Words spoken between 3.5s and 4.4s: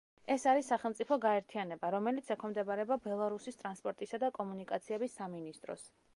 ტრანსპორტისა და